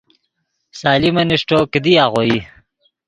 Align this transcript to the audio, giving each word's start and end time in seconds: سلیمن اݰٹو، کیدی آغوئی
سلیمن 0.79 1.29
اݰٹو، 1.35 1.59
کیدی 1.71 1.93
آغوئی 2.05 2.35